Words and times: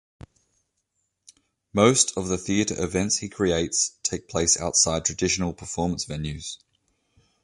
Most 1.73 2.13
of 2.17 2.27
the 2.27 2.39
theater 2.39 2.73
events 2.83 3.17
he 3.17 3.29
creates 3.29 3.91
take 4.01 4.27
place 4.27 4.59
outside 4.59 5.05
traditional 5.05 5.53
performance 5.53 6.05
venues. 6.05 6.57